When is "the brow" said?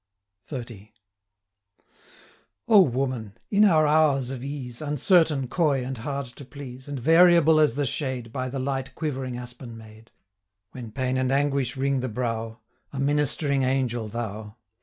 11.99-12.61